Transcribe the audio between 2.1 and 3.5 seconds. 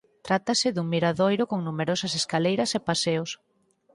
escaleiras e paseos.